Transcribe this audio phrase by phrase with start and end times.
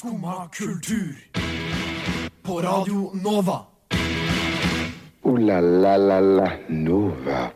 [0.00, 1.14] Skumma kultur.
[2.42, 3.60] På Radio Nova.
[5.22, 7.50] O-la-la-la-la Nova.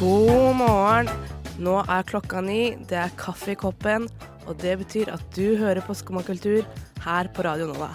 [0.00, 1.12] God morgen.
[1.62, 4.10] Nå er klokka ni, det er kaffe i koppen,
[4.48, 6.66] og det betyr at du hører på Skumma kultur
[7.06, 7.92] her på Radio Nova.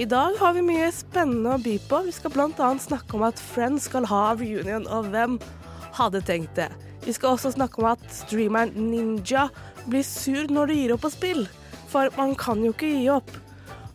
[0.00, 2.06] I dag har vi mye spennende å by på.
[2.08, 2.72] Vi skal bl.a.
[2.88, 5.36] snakke om at Friends skal ha reunion, og hvem
[5.92, 6.72] hadde tenkt det?
[7.08, 9.46] Vi skal også snakke om at streameren Ninja
[9.88, 11.46] blir sur når du gir opp på spill,
[11.88, 13.30] for man kan jo ikke gi opp.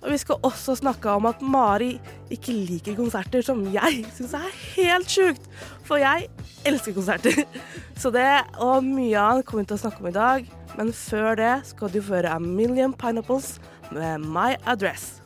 [0.01, 1.91] Og vi skal også snakke om at Mari
[2.33, 5.45] ikke liker konserter, som jeg syns er helt sjukt.
[5.85, 6.27] For jeg
[6.65, 7.45] elsker konserter.
[8.01, 8.27] Så det
[8.57, 10.49] og mye annet kommer vi til å snakke om i dag.
[10.73, 13.59] Men før det skal du føre A Million Pineapples
[13.93, 15.22] med My Address.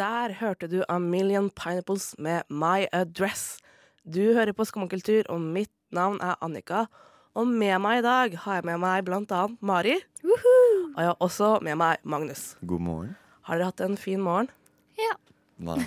[0.00, 3.58] Der hørte du A Million Pineapples med My Address.
[4.08, 6.86] Du hører på Skummakultur, og mitt navn er Annika.
[7.36, 9.98] Og med meg i dag har jeg med meg blant annet Mari.
[10.24, 12.54] Og jeg har også med meg Magnus.
[12.64, 13.12] God morgen.
[13.44, 14.48] Har dere hatt en fin morgen?
[14.96, 15.18] Ja.
[15.68, 15.82] Nei.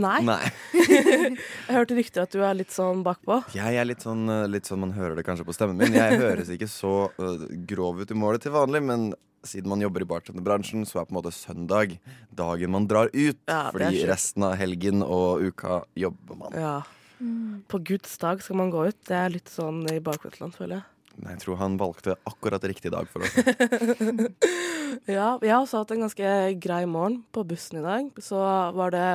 [0.00, 0.20] Nei?
[0.26, 0.42] Nei.
[0.74, 3.40] Jeg hørte rykter at du er litt sånn bakpå.
[3.54, 5.94] Jeg er litt sånn, eh, litt sånn man hører det kanskje på stemmen min.
[5.94, 9.12] Jeg høres ikke så uh, grov ut i målet til vanlig, men
[9.46, 11.94] siden man jobber i bartenderbransjen, så er på en måte søndag
[12.34, 13.38] dagen man drar ut.
[13.46, 16.58] Ja, fordi resten av helgen og uka jobber man.
[16.58, 16.76] Ja.
[17.70, 18.98] På Guds dag skal man gå ut.
[19.06, 20.88] Det er litt sånn i bakvendtland, føler jeg.
[21.22, 23.36] Nei, Jeg tror han valgte akkurat riktig dag for oss.
[25.10, 26.28] Ja, jeg har også hatt en ganske
[26.62, 28.12] grei morgen på bussen i dag.
[28.22, 28.38] Så
[28.76, 29.06] var det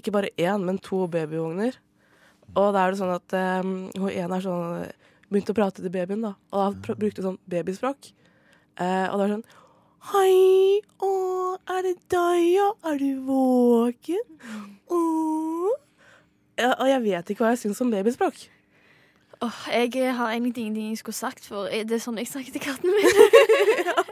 [0.00, 1.76] ikke bare én, men to babyvogner.
[2.56, 4.90] Og da er det sånn at um, hun ene er sånn
[5.30, 6.34] begynte å prate til babyen, da.
[6.50, 8.10] Og da brukte sånn babyspråk.
[8.80, 9.48] Eh, og da er det sånn
[10.10, 11.10] Hei, å,
[11.68, 12.70] er det deg, ja?
[12.88, 14.22] Er du våken?
[16.60, 18.40] Ja, og jeg vet ikke hva jeg syns om babyspråk.
[19.44, 22.64] Åh, jeg har egentlig ingenting jeg skulle sagt, for det er sånn jeg snakker til
[22.64, 23.06] katten min.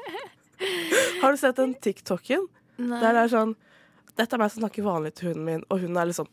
[1.22, 2.46] Har du sett den TikToken?
[2.78, 3.00] Nei.
[3.02, 3.52] Der det er sånn
[4.18, 6.28] Dette er meg som snakker vanlig til hunden min, og hun er liksom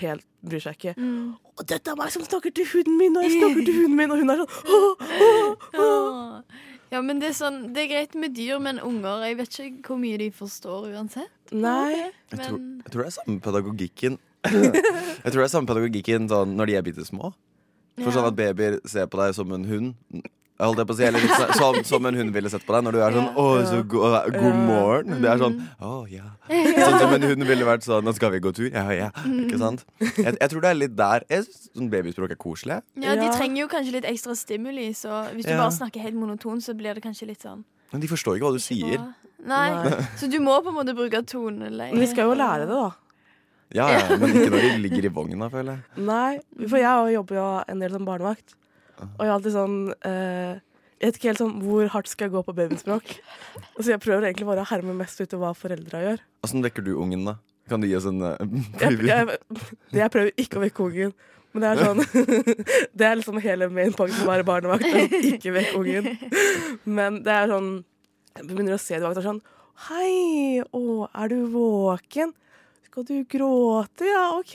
[0.00, 0.92] helt bryr seg ikke.
[0.96, 1.32] Mm.
[1.58, 4.12] Og dette er meg som snakker til hunden min, og jeg snakker til hunden min,
[4.14, 6.60] og hun er sånn «Åh, åh, åh».
[6.92, 9.86] Ja, men det er, sånn, det er greit med dyr, men unger Jeg vet ikke
[9.94, 11.30] hvor mye de forstår uansett.
[11.56, 12.10] Nei.
[12.34, 14.18] Jeg tror, jeg tror det er samme pedagogikken
[14.52, 17.32] Jeg tror det er samme pedagogikken sånn, når de er bitte små.
[17.96, 18.14] For Ja.
[18.18, 19.94] sånn at babyer ser på deg som en hund.
[20.62, 22.72] Holdt jeg på å si, eller litt så- som, som en hund ville sett på
[22.76, 23.32] deg når du er sånn Ja.
[23.34, 23.98] 'Å, så go
[24.30, 25.20] god morgen'.
[25.20, 26.30] Det er sånn 'Å, ja'.
[26.86, 28.70] Sånn som en hund ville vært sånn 'Nå skal vi gå tur'.
[28.72, 29.10] Ja, ja.
[29.26, 29.84] Ikke sant?
[30.00, 31.24] Jeg, jeg tror det er litt der.
[31.28, 32.80] Jeg sånn babyspråk er koselig.
[32.96, 35.58] ja, de trenger jo kanskje litt ekstra stimuli, så hvis du Ja.
[35.64, 38.52] bare snakker helt monoton, så blir det kanskje litt sånn Men de forstår ikke hva
[38.56, 38.98] du sier.
[39.44, 39.68] Nei.
[39.74, 39.90] Nei.
[40.16, 41.90] Så du må på en måte bruke toneleie.
[41.92, 42.92] Men vi skal jo lære det, da.
[43.74, 46.04] Ja, ja, Men ikke når de ligger i vogna, føler jeg.
[46.06, 48.54] Nei, for jeg jobber jo en del som barnevakt.
[49.06, 49.76] Og jeg er alltid sånn
[50.08, 50.60] eh,
[51.02, 53.14] Jeg vet ikke helt sånn hvor hardt skal jeg gå på babyspråk.
[53.82, 56.24] Så jeg prøver egentlig bare å herme mest ut av hva foreldra gjør.
[56.46, 57.38] Åssen vekker du ungen, da?
[57.70, 59.10] Kan du gi oss en uh, Jeg, preview?
[59.10, 59.38] jeg,
[59.98, 61.14] jeg prøver ikke å vekke ungen.
[61.52, 61.98] Men det er sånn
[62.98, 65.16] Det er liksom hele mainpointen med å være barnevakt.
[65.34, 66.12] Ikke vekk ungen.
[66.88, 67.72] Men det er sånn
[68.38, 69.42] Jeg begynner å se det sånn
[69.88, 72.30] Hei, å, er du våken?
[72.86, 74.04] Skal du gråte?
[74.06, 74.54] Ja, OK.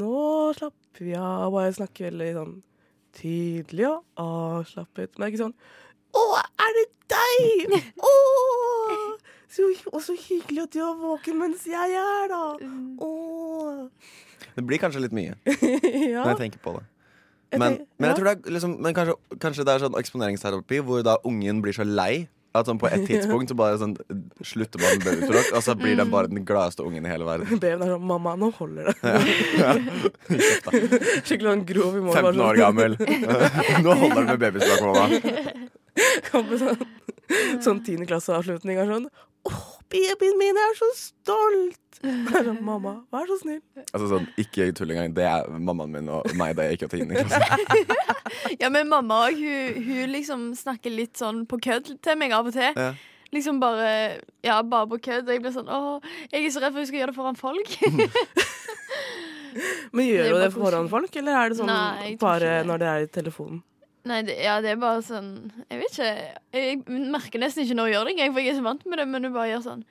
[0.00, 0.14] Nå
[0.56, 1.52] slapper vi av.
[1.54, 2.54] Bare snakker veldig sånn
[3.20, 5.16] tydelig og avslappet.
[5.16, 5.56] Men er ikke sånn
[6.16, 6.22] Å,
[6.64, 7.76] er det deg?
[8.10, 8.14] Å!
[9.50, 12.42] Så, og så hyggelig at du er våken mens jeg er, da.
[13.02, 13.10] Å.
[14.54, 16.22] Det blir kanskje litt mye ja.
[16.22, 16.84] når jeg tenker på det.
[17.58, 21.00] Men, men jeg tror det er liksom Men kanskje, kanskje det er sånn eksponeringsterapi hvor
[21.02, 23.92] da ungen blir så lei at sånn på et tidspunkt så bare sånn
[24.42, 27.46] slutter man med babyspråk, og så blir den bare den gladeste ungen i hele verden.
[27.62, 28.96] Babyen er sånn 'Mamma, nå holder det'.
[31.26, 32.30] Skikkelig sånn grov i morgen.
[32.34, 32.96] 15 år gammel.
[33.86, 35.06] Nå holder det med babyspråk, mamma.
[36.30, 36.86] Kommer sånn,
[37.62, 39.06] sånn tiendeklasseavslutning og sånn
[39.46, 39.54] 'Å,
[39.90, 41.76] babyen min er så stolt'.
[42.00, 43.60] Jeg sånn, 'Mamma, vær så snill'.
[43.92, 45.12] Altså sånn, Ikke tull engang.
[45.14, 48.56] Det er mammaen min og meg da jeg gikk til tiende klasse.
[48.60, 52.46] Ja, men mamma òg, hun, hun liksom snakker litt sånn på kødd til meg av
[52.46, 52.72] og til.
[52.76, 52.94] Ja.
[53.32, 55.28] Liksom bare Ja, bare på kødd.
[55.28, 56.00] Og jeg blir sånn Å,
[56.32, 57.68] jeg er så redd for at hun skal gjøre det foran folk.
[59.92, 62.66] Men gjør Det du det bare foran folk, eller er det sånn Nei, bare det.
[62.70, 63.62] når det er i telefonen?
[64.08, 66.12] Nei, det, ja, det er bare sånn Jeg vet ikke.
[66.56, 66.76] Jeg
[67.12, 69.08] merker nesten ikke når jeg gjør det engang, for jeg er så vant med det,
[69.10, 69.82] men du bare gjør sånn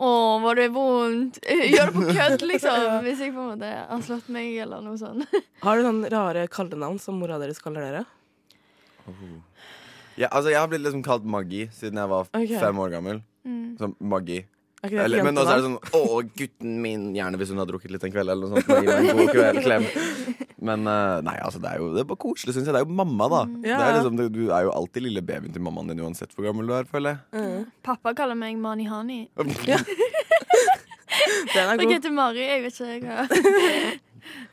[0.00, 0.10] å,
[0.40, 1.40] var det vondt?
[1.74, 2.84] Gjør det på kødd, liksom.
[3.04, 5.26] Hvis jeg på en måte har slått meg, eller noe sånt.
[5.64, 8.06] Har du noen rare kallenavn som mora deres kaller dere?
[10.16, 12.56] Ja, altså, jeg har blitt liksom kalt Maggi siden jeg var okay.
[12.62, 13.20] fem år gammel.
[13.44, 13.92] Mm.
[13.98, 14.44] Maggi.
[14.80, 17.06] Ikke det et Eller, men også er det sånn Å, gutten min.
[17.16, 18.70] Gjerne hvis hun har drukket litt en kveld, eller noe sånt.
[18.72, 19.88] Gi meg en god kveld, klem.
[20.60, 22.74] Men eh, nei, altså, det er jo det er bare koselig, syns jeg.
[22.76, 23.38] Det er jo mamma, da.
[23.48, 23.62] Mm.
[23.64, 23.78] Det Ja.
[23.80, 26.74] er liksom, du er jo alltid lille babyen til mammaen din uansett hvor gammel du
[26.76, 27.40] er, føler jeg.
[27.40, 27.70] Mm.
[27.86, 29.20] Pappa kaller meg Mani Hani.
[31.54, 31.90] Den er god.
[31.92, 33.26] heter Mari, jeg vet ikke hva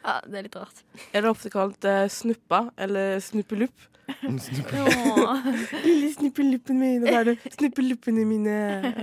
[0.08, 0.80] Ja, det er litt rart.
[1.14, 3.76] Er det ofte kalt uh, snuppa, eller snuppelupp.
[5.86, 8.58] Lille snuppeluppen min, og da er det snuppeluppene mine.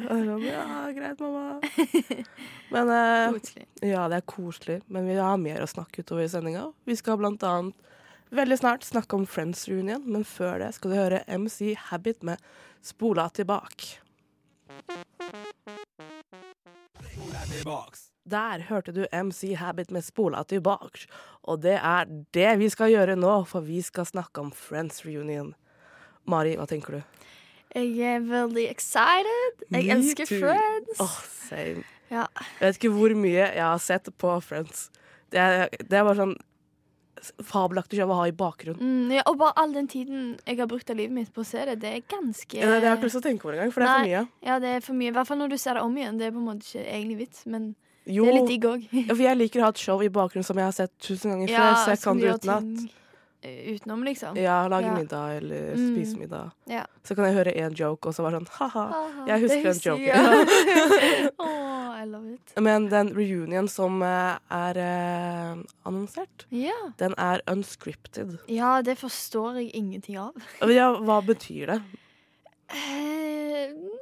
[0.08, 0.66] Og sånn, ja,
[0.96, 1.60] greit, mamma.
[2.74, 3.38] Men eh,
[3.90, 4.80] ja, det er koselig.
[4.88, 6.68] Men vi har mer å snakke utover i sendinga.
[6.88, 7.76] Vi skal blant annet
[8.34, 12.42] veldig snart snakke om Friends reunion, men før det skal du høre MC Habit med
[12.82, 14.00] Spola tilbake.
[18.24, 21.04] Der hørte du MC Habit med Spola tilbake.
[21.44, 25.52] Og det er det vi skal gjøre nå, for vi skal snakke om Friends reunion.
[26.24, 27.20] Mari, hva tenker du?
[27.74, 29.66] Jeg er veldig excited.
[29.68, 30.40] Jeg Me elsker too.
[30.40, 31.00] Friends.
[31.00, 31.84] Åh, same.
[32.08, 32.24] Ja.
[32.60, 34.88] Jeg vet ikke hvor mye jeg har sett på Friends.
[35.34, 36.36] Det er, det er bare sånn
[37.44, 38.80] fabelaktig show å ha i bakgrunnen.
[38.80, 41.48] Mm, ja, og bare all den tiden jeg har brukt av livet mitt på å
[41.48, 43.56] se det, det er ganske Ja, det, har jeg ikke lyst til å tenke over
[43.56, 44.48] engang, for det er for mye.
[44.48, 45.12] Ja, det er for mye.
[45.12, 46.20] I hvert fall når du ser det om igjen.
[46.20, 47.72] Det er på en måte ikke egentlig vits, men
[48.06, 48.82] Jo, det er litt digg òg.
[49.16, 51.48] for jeg liker å ha et show i bakgrunnen som jeg har sett tusen ganger
[51.48, 52.90] før, så jeg kan det utenat.
[53.44, 54.36] eh, utenom, liksom.
[54.36, 54.94] Ja, lage Ja.
[54.94, 55.94] middag eller Mm.
[55.94, 56.50] spise middag.
[56.66, 56.84] Ja.
[57.02, 59.26] Så kan jeg høre én joke, og så være sånn ha-ha.
[59.26, 61.30] Jeg husker den joken.
[61.38, 62.52] Åh, I love it.
[62.60, 65.56] Men den reunion som eh, er eh,
[65.86, 66.76] annonsert, Ja.
[66.98, 68.38] den er unscripted.
[68.48, 70.32] ja, det forstår jeg ingenting av.
[70.68, 71.82] Ja, hva betyr det?
[72.68, 73.93] Eh, mm,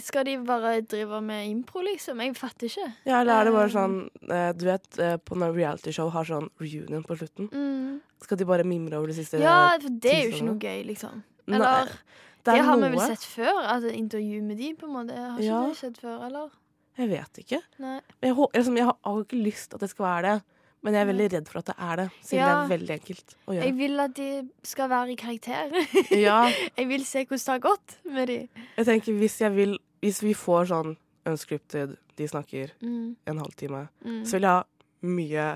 [0.00, 2.20] skal de bare drive med impro, liksom?
[2.20, 2.88] Jeg fatter ikke.
[3.06, 3.74] Ja, eller er det bare Um.
[3.74, 7.48] sånn eh, Du vet, eh, på når realityshow har sånn reunion på slutten.
[7.50, 8.00] Mm.
[8.22, 10.84] Skal de bare mimre over de siste Ja, for det er jo ikke noe gøy,
[10.86, 11.22] liksom.
[11.46, 11.98] Nei, Eller det
[12.44, 13.62] Det har har vi vel sett før?
[13.64, 15.16] Altså intervju med de, på en måte.
[15.16, 15.62] Har ikke Ja.
[15.68, 16.50] det skjedd før, eller?
[16.96, 17.60] Jeg vet ikke.
[17.80, 18.00] Nei.
[18.22, 20.42] Jeg, hå- liksom, jeg har har ikke lyst til at det skal være det,
[20.84, 22.06] men jeg er veldig redd for at det er det.
[22.22, 22.48] Siden Ja.
[22.52, 23.64] det er veldig enkelt å gjøre.
[23.64, 24.28] Jeg vil at de
[24.68, 25.74] skal være i karakter.
[26.26, 26.38] Ja,
[26.76, 28.38] jeg vil se hvordan det har gått med de.
[28.76, 33.86] jeg tenker hvis jeg vil Hvis vi får sånn unscripted, de snakker Mm, en halvtime,
[34.04, 34.24] mm.
[34.28, 34.64] så vil jeg ha
[35.02, 35.46] mye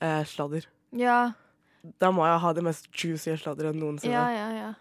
[0.00, 0.64] eh, sladder.
[0.96, 1.32] Ja,
[2.00, 4.12] Da må jeg ha det mest juicy sladderet noensinne.
[4.14, 4.72] ja, ja, ja.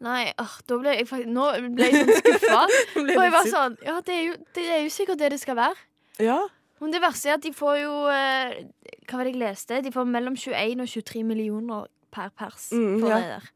[0.00, 1.44] Nei, åh, da ble jeg faktisk Nå
[1.76, 2.62] ble jeg sånn skuffa.
[2.94, 5.54] For jeg var sånn Ja, det er, jo, det er jo sikkert det det skal
[5.60, 5.76] være.
[6.18, 6.38] Ja,
[6.80, 8.64] Men det verste er at de får jo eh,
[9.08, 9.82] Hva var det jeg leste?
[9.84, 13.20] De får mellom 21 og 23 millioner per pers Mm, for ja.
[13.20, 13.46] det der.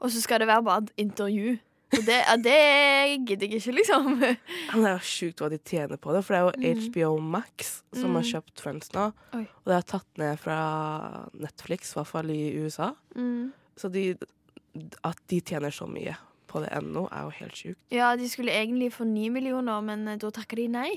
[0.00, 1.54] Og så skal det være bare et intervju.
[1.94, 2.54] Og det, ja, det
[3.28, 4.06] gidder jeg ikke, liksom.
[4.72, 6.80] Men det er jo sjukt hva de tjener på det, for det er jo Mm.
[6.90, 8.30] HBO Max som har Mm.
[8.32, 9.04] kjøpt Friends nå.
[9.38, 9.44] Oi.
[9.46, 10.58] Og det er tatt ned fra
[11.38, 12.90] Netflix, i hvert fall i USA.
[13.14, 13.52] Mm.
[13.78, 14.16] Så de,
[15.06, 16.16] at de tjener så mye
[16.50, 17.80] på det ennå, er jo helt sjukt.
[17.94, 20.90] Ja, de skulle egentlig få 9 millioner, men eh, da takker de nei.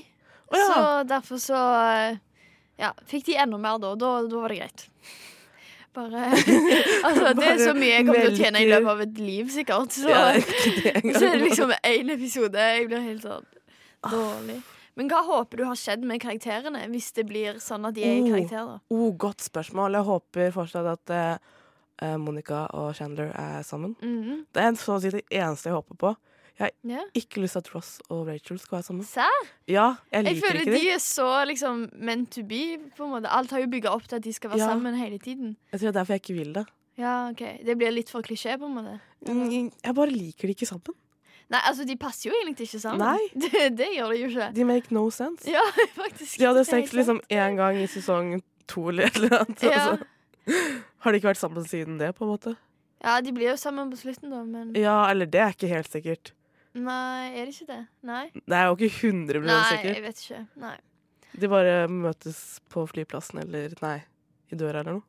[0.48, 0.68] Å ja.
[0.68, 2.18] Så derfor så eh,
[2.78, 3.94] Ja, fikk de enda mer da.
[3.98, 4.86] Da, da var det greit.
[5.96, 6.28] Bare
[7.06, 9.48] Altså, det er så mye jeg kommer til å tjene i løpet av et liv,
[9.52, 9.94] sikkert.
[9.96, 12.66] Så, Ja, ikke så er det liksom én episode.
[12.78, 13.46] Jeg blir helt sånn
[14.12, 14.58] dårlig.
[14.98, 18.16] Men hva håper du har skjedd med karakterene, hvis det blir sånn at de er
[18.16, 18.30] i Oh.
[18.32, 18.64] karakter?
[18.66, 18.78] da?
[18.94, 19.94] Oh, godt spørsmål.
[19.94, 21.52] Jeg håper fortsatt at eh,
[22.02, 23.94] eh, Monica og Chandler er sammen.
[24.02, 24.40] Mhm.
[24.54, 26.14] Det er så å si det eneste jeg håper på.
[26.58, 27.00] Ja.
[27.14, 29.04] Ikke lyst til at Ross og Rachel skal være sammen.
[29.06, 29.44] Sær?
[29.70, 32.78] Ja, jeg Jeg føler de er så liksom meant to be.
[32.96, 34.66] på en måte Alt har jo bygga opp til at de skal være Ja.
[34.72, 35.56] sammen hele tiden.
[35.72, 36.66] Jeg tror det er derfor jeg ikke vil det.
[36.98, 39.00] Ja, ok Det blir litt for klisjé, på en måte.
[39.28, 40.94] Mm, Jeg bare liker de ikke sammen.
[41.50, 42.98] Nei, altså, de passer jo egentlig ikke sammen.
[43.06, 43.18] Nei.
[43.40, 44.52] Det, det gjør de jo ikke.
[44.54, 45.46] De make no sense.
[45.48, 45.62] Ja,
[46.02, 46.38] faktisk.
[46.38, 49.62] De hadde sex liksom én gang i sesong to eller et eller annet.
[49.62, 49.90] Ja.
[49.94, 50.04] Altså.
[50.98, 52.56] har de ikke vært sammen siden det, på en måte.
[53.04, 55.88] ja, de blir jo sammen på slutten, da, men Ja, eller det er ikke helt
[55.92, 56.32] sikkert.
[56.78, 57.80] Nei, er det ikke det?
[58.06, 58.24] Nei?
[58.38, 59.94] Det er jo ikke 100 Nei, sikkert.
[59.94, 60.40] jeg vet ikke.
[60.64, 60.76] Nei.
[61.38, 62.40] De bare møtes
[62.72, 63.98] på flyplassen eller Nei,
[64.52, 65.06] i døra eller noe.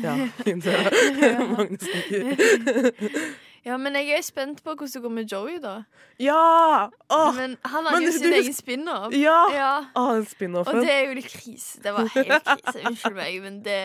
[0.00, 0.14] Ja,
[0.46, 0.90] i døra.
[1.54, 3.14] Magnus nikker.
[3.64, 5.72] Ja, men jeg er spent på hvordan det går med Joey, da.
[6.18, 6.88] ja!
[7.12, 9.12] Åh, Men han har men jo sin egen spin-off.
[9.12, 9.36] ja!
[9.52, 9.72] Ja.
[9.94, 10.80] Åh, den Og spin-offen.
[10.80, 11.82] det er jo litt krise.
[11.84, 12.86] Det var helt krise.
[12.88, 13.76] Unnskyld meg, men det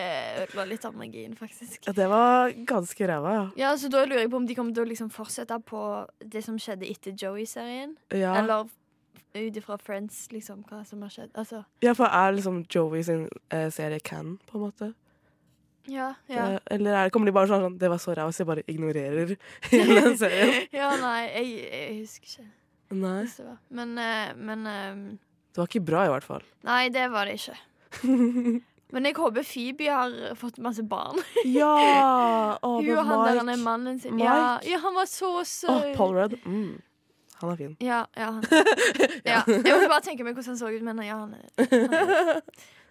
[0.46, 1.84] ødela litt av magien, faktisk.
[1.86, 3.44] Ja, det var ganske ræva, ja.
[3.56, 6.44] Ja, så Da lurer jeg på om de kommer til å liksom fortsette på det
[6.44, 7.96] som skjedde etter Joey-serien.
[8.12, 8.34] ja.
[8.40, 8.66] Eller
[9.36, 11.30] ut ifra Friends, liksom, hva som har skjedd.
[11.36, 14.94] Altså, Ja, for er liksom Joey sin eh, serie Can, på en måte?
[15.90, 16.46] Ja, ja.
[16.52, 18.64] Det, eller er, kommer de bare sånn sånn Det var så ræva, så jeg bare
[18.70, 19.34] ignorerer
[19.72, 20.54] hele den serien?
[20.74, 22.48] ja, nei, jeg, jeg husker ikke.
[22.96, 23.18] Nei.
[23.26, 23.58] det var.
[23.80, 24.94] Men, eh, men eh,
[25.52, 26.46] Det var ikke bra, i hvert fall.
[26.66, 27.58] Nei, det var det ikke.
[28.94, 31.18] Men jeg håper Phoebe har fått masse barn.
[31.44, 31.72] ja!
[32.66, 34.18] Oh, Hun og han der han er mannen sin.
[34.22, 35.70] Ja, ja, han var så søt.
[35.70, 36.36] Oh, Paul Rudd.
[36.46, 36.76] Mm.
[37.40, 37.76] Han er fin.
[37.82, 38.44] Ja, ja, han.
[39.24, 39.42] ja.
[39.44, 42.40] Jeg måtte bare tenke meg hvordan han så ut, men ja, han er, han er.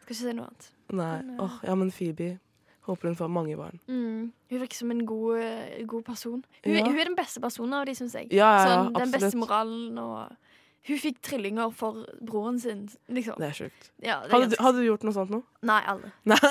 [0.03, 0.67] Skal ikke si noe annet.
[0.93, 1.13] Nei.
[1.23, 2.27] Men, uh, Åh, ja, men Phoebe.
[2.85, 3.79] Håper hun får mange barn.
[3.89, 4.31] Mm.
[4.51, 6.43] Hun virker som en god, eh, god person.
[6.63, 6.83] Hun, Ja.
[6.85, 8.27] hun er den beste personen av de, syns jeg.
[8.31, 10.35] Ja, ja, sånn, den beste moralen og
[10.85, 13.39] Hun fikk trillinger for broren sin, liksom.
[13.41, 13.87] Det er sjukt.
[14.03, 15.39] Ja, det er Hadde, du- hadde du gjort noe sånt nå?
[15.63, 16.11] Nei, aldri.
[16.29, 16.37] Nei.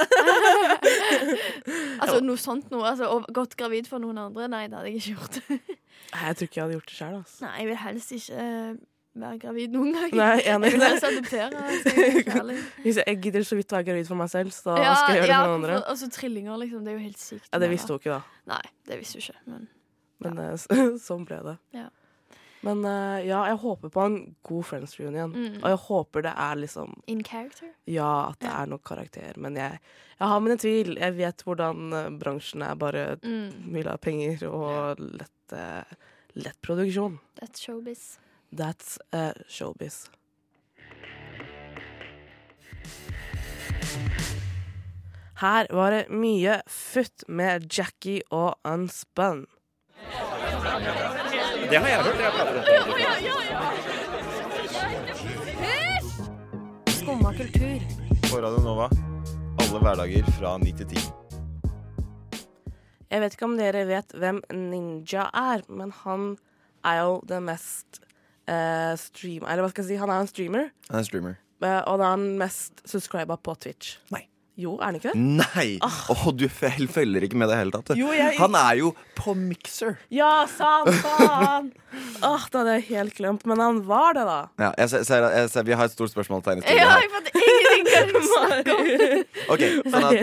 [2.02, 2.82] altså noe sånt noe.
[2.90, 4.48] Altså, og gått gravid for noen andre?
[4.50, 5.38] Nei, det hadde jeg ikke gjort.
[6.14, 7.14] Nei, Jeg tror ikke jeg hadde gjort det sjøl.
[7.20, 7.44] Altså.
[7.46, 8.74] Nei, jeg vil helst ikke eh,
[9.22, 10.12] være gravid noen gang.
[10.18, 12.62] Nei, Jeg vil skal jeg.
[12.84, 15.28] Hvis jeg gidder så vidt være gravid for meg selv, så Ja, skal jeg gjøre
[15.28, 15.80] det for noen andre.
[15.90, 16.84] Altså trillinger, liksom.
[16.84, 17.48] Det er jo helt sykt.
[17.52, 18.40] Ja, Det visste hun ikke, da.
[18.54, 19.44] Nei, det visste hun ikke.
[19.52, 19.68] Men
[20.24, 20.56] Men ja.
[21.08, 21.58] sånn ble det.
[21.76, 21.88] Ja.
[22.64, 24.14] Men uh, ja, jeg håper på en
[24.48, 25.34] god Friends reunion.
[25.36, 25.58] Mm.
[25.60, 27.68] Og jeg håper det er liksom in character.
[27.86, 28.62] Ja, at det Ja.
[28.62, 29.36] er nok karakter.
[29.36, 29.78] Men jeg,
[30.18, 30.94] jeg har mine tvil.
[30.96, 33.68] Jeg vet hvordan eh, bransjen er bare Mm.
[33.70, 35.84] mye ha penger og lett, uh,
[36.40, 37.18] lett produksjon.
[37.38, 38.16] That's showbiz.
[38.56, 40.10] That's uh, showbiz.
[45.40, 49.46] Her var det mye futt med Jackie og Unspun.
[51.70, 52.20] Det har jeg hørt.
[52.20, 52.62] Jeg prater
[57.00, 57.78] Skumma kultur.
[58.30, 58.88] på Radio Nova
[59.74, 61.00] alle hverdager fra 9 til 10.
[63.10, 66.36] Jeg vet ikke om dere vet hvem Ninja er, men han
[66.86, 67.98] er jo den mest
[68.48, 70.70] eh, streamer Eller hva skal jeg si, han er en streamer.
[70.90, 71.40] Han er streamer.
[71.64, 73.94] Uh, og da er han mest subscriba på Twitch.
[74.12, 74.26] Nei.
[74.54, 75.18] Jo, er han ikke det?
[75.18, 75.78] Nei!
[75.82, 77.96] Åh, du følger ikke med det hele tatt.
[77.98, 79.96] Jo, jeg- Han er jo på Mixer.
[80.14, 81.72] Ja, sant, faen!
[82.22, 83.46] Åh, det hadde jeg helt glemt.
[83.50, 84.36] Men han var det, da.
[84.62, 87.00] Ja, jeg ser, ser, jeg ser, vi har et stort spørsmålstegn i studio Ja,
[89.52, 90.16] Ok, sånn at.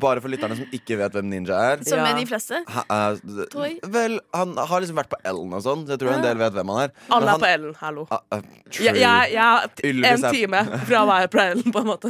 [0.00, 2.06] Bare for lytterne som ikke vet hvem Ninja er Som Ja.
[2.10, 2.60] er de fleste.
[2.74, 3.78] ha, uh, Tror jeg.
[3.94, 6.56] Vel, han har liksom vært på Ellen og sånn, så jeg tror en del vet
[6.56, 6.94] hvem han er.
[7.10, 7.74] Alle er han- på Ellen.
[7.80, 8.06] Hallo.
[8.10, 8.42] Uh, uh.
[8.74, 9.44] Jeg, jeg, jeg
[10.04, 12.08] er en time fra å være på Ellen, på en måte.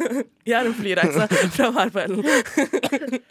[0.50, 2.22] Jeg er en flyreise fra å være på Ellen.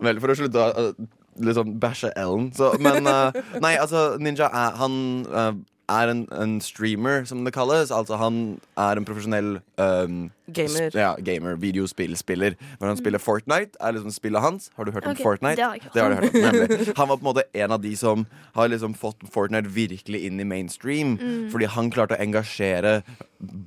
[0.00, 1.08] Vel, for å slutte å uh,
[1.44, 2.48] liksom bæsje Ellen.
[2.56, 4.94] Så, men uh, nei, altså, Ninja er, han
[5.28, 5.52] uh,
[5.90, 7.90] er en, en streamer, som det kalles.
[7.90, 10.90] Altså han er en profesjonell um, Gamer.
[10.94, 12.56] Ja, gamer, videospillspiller.
[12.80, 14.70] Når han spiller Fortnite, er liksom spillet hans.
[14.76, 15.56] Har du hørt om Fortnite?
[15.56, 16.94] det har jeg hørt Det har hørt om, nemlig.
[16.96, 20.40] Han var på en måte en av de som har liksom fått Fortnite virkelig inn
[20.40, 21.16] i mainstream.
[21.52, 23.00] Fordi han klarte å engasjere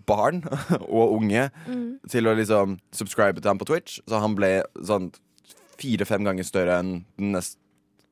[0.07, 0.43] barn
[0.97, 1.49] og unge
[2.09, 3.99] til å liksom subscribe til ham på Twitch.
[4.07, 5.11] Så han ble sånn
[5.79, 7.59] fire-fem ganger større enn den nest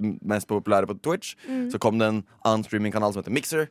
[0.02, 1.36] mest populære på Twitch.
[1.70, 3.68] Så kom det en annen streamingkanal som heter Mixer.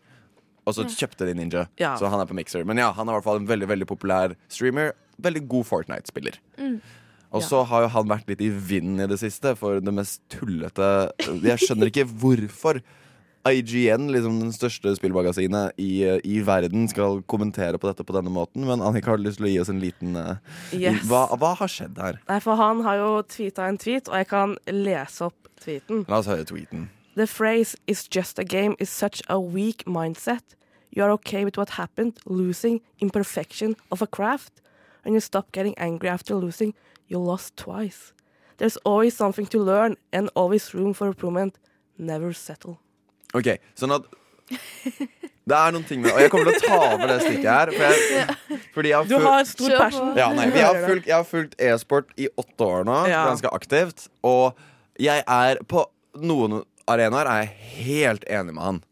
[0.71, 1.97] Og så kjøpte de Ninja, Ja.
[1.99, 2.65] så han er på Mixer.
[2.65, 4.93] Men ja, han er i hvert fall en veldig veldig populær streamer.
[5.21, 6.39] Veldig god Fortnite-spiller.
[7.33, 7.47] Og Ja.
[7.47, 11.13] så har jo han vært litt i vinden i det siste for det mest tullete
[11.45, 12.81] Jeg skjønner ikke hvorfor
[13.47, 18.67] IGN, liksom den største spillmagasinet i, i verden, skal kommentere på dette på denne måten.
[18.69, 20.37] Men Annika, har lyst til å gi oss en liten eh,
[20.77, 21.07] Yes.
[21.09, 22.19] hva, hva har skjedd her?
[22.29, 26.05] Nei, for han har jo tweeta en tweet, og jeg kan lese opp tweeten.
[26.09, 26.89] La oss høre tweeten.
[27.17, 30.55] The phrase 'is just a game' is such a weak mindset.
[30.93, 34.61] You are okay with what happened, losing imperfection of a craft.
[35.05, 36.75] And you stop getting angry after losing,
[37.09, 38.13] you lost twice.
[38.59, 41.57] There's always something to learn and always room for improvement.
[41.97, 42.79] Never settle.
[43.35, 44.03] Ok, sånn at
[44.51, 47.71] Det er noen ting med Og jeg kommer til å ta over det stikket her.
[47.71, 48.37] For jeg,
[48.75, 50.11] fordi jeg har Du har stor passion.
[50.19, 53.25] ja, nei, jeg, har fulgt, jeg har fulgt e-sport i åtte år nå, Ja.
[53.31, 54.09] ganske aktivt.
[54.27, 54.59] Og
[54.99, 55.85] jeg er på
[56.19, 57.55] noen arenaer er jeg
[57.87, 58.83] helt enig med han.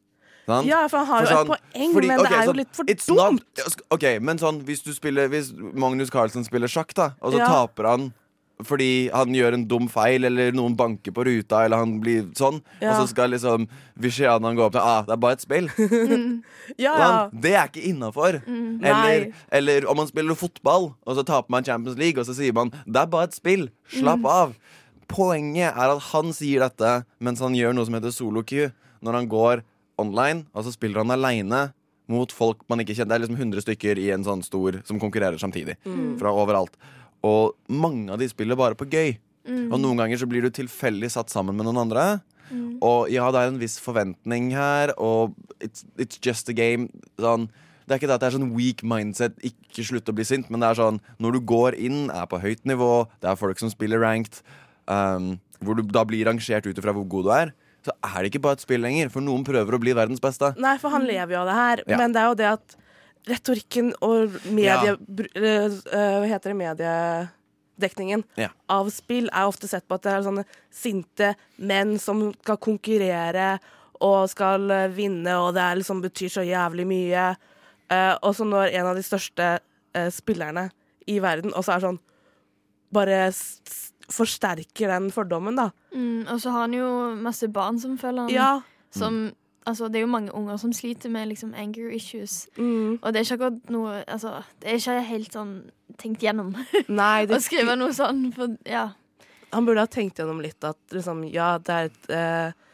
[0.48, 0.66] Sant?
[0.66, 2.50] Ja, for han har For jo sånn- et poeng, fordi- men okay, det er jo
[2.52, 3.42] sånn, litt for dumt.
[3.58, 7.38] not- ok, men sånn, hvis du spiller Hvis Magnus Carlsen spiller sjakk, da, og så
[7.38, 7.46] Ja.
[7.46, 8.14] taper han
[8.64, 12.60] fordi han gjør en dum feil, eller noen banker på ruta, eller han blir sånn,
[12.82, 12.90] Ja.
[12.90, 15.68] og så skal liksom Vishianan gå opp til ah, det er bare et spill.
[15.68, 16.42] Mm.
[16.76, 16.96] ja.
[16.96, 17.40] Sant?
[17.40, 18.42] Det er ikke innafor.
[18.48, 18.84] Mm.
[18.84, 22.52] Eller, eller om man spiller fotball, og så taper man Champions League, og så sier
[22.52, 23.68] man det er bare et spill.
[23.92, 24.56] Slapp av.
[25.06, 28.72] Poenget er at han sier dette mens han gjør noe som heter solo-queue.
[29.02, 29.62] Når han går
[29.98, 31.68] online, og så spiller han aleine
[32.08, 33.12] mot folk man ikke kjenner.
[33.12, 35.76] Det er liksom 100 stykker i en sånn stor som konkurrerer samtidig.
[36.20, 36.78] Fra overalt.
[37.26, 39.18] Og mange av de spiller bare på gøy.
[39.72, 42.20] Og noen ganger så blir du tilfeldig satt sammen med noen andre.
[42.80, 46.88] Og ja, det er en viss forventning her, og it's, it's just a game.
[47.20, 47.48] Sånn,
[47.84, 50.48] det er ikke det at det er sånn weak mindset, ikke slutt å bli sint,
[50.52, 53.60] men det er sånn når du går inn, er på høyt nivå, det er folk
[53.60, 54.40] som spiller ranked,
[54.86, 57.54] um, hvor du da blir rangert ut ifra hvor god du er,
[57.88, 60.52] så er det ikke bare et spill lenger, for noen prøver å bli verdens beste.
[60.60, 61.82] Nei, for han lever jo av det her.
[61.88, 61.98] Ja.
[62.00, 62.78] Men det er jo det at
[63.28, 64.94] retorikken og medie...
[65.04, 66.58] br- eh, eh, hva heter det?
[66.62, 68.48] Mediedekningen Ja.
[68.72, 73.50] av spill er ofte sett på at det er sånne sinte menn som skal konkurrere
[74.04, 77.30] og skal eh, vinne, og det er liksom betyr så jævlig mye.
[77.88, 79.44] Uh, og så når en av de største
[79.96, 80.66] uh, spillerne
[81.08, 81.96] i verden også er sånn
[82.92, 83.20] bare
[84.12, 85.70] forsterker den fordommen, da.
[85.94, 86.88] Mm, og så har han jo
[87.20, 88.32] masse barn som følger han.
[88.32, 88.50] Ja.
[88.94, 89.18] Som,
[89.68, 92.46] altså, det er jo mange unger som sliter med liksom, anger issues.
[92.56, 92.98] Mm.
[93.02, 95.52] Og det er ikke akkurat noe Altså, det er ikke helt sånn
[96.00, 96.54] tenkt gjennom
[96.88, 98.86] Nei, å skrive noe sånn, for ja.
[99.52, 102.64] han burde ha tenkt gjennom litt at liksom, ja, det er et, eh,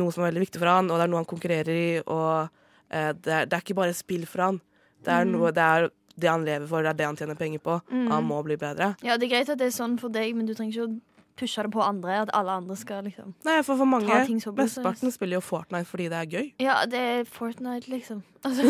[0.00, 2.48] noe som er veldig viktig for han, og det er noe han konkurrerer i, og
[2.92, 4.60] eh, det, er, det er ikke bare spill for han.
[5.00, 5.32] Det er, Mm.
[5.36, 5.88] noe, det er
[6.20, 7.78] det han lever for, det er det han tjener penger på.
[7.90, 8.08] Mm.
[8.12, 8.92] Han må bli bedre.
[9.06, 10.98] Ja, det er greit at det er sånn for deg, men du trenger ikke å
[11.40, 12.18] pushe det på andre.
[12.26, 15.44] At alle andre skal liksom Nei, for for mange, Ta ting så mesteparten spiller jo
[15.44, 16.50] Fortnite fordi det er gøy.
[16.60, 18.22] Ja, det er Fortnite, liksom.
[18.44, 18.64] Altså,